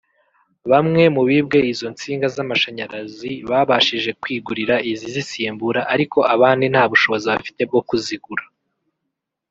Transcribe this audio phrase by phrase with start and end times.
[0.71, 7.81] Bamwe mu bibwe izo nsinga z’amashanyarazi babashije kwigurira izizisimbura ariko abandi nta bushobozi bafite bwo
[7.89, 8.45] kuzigura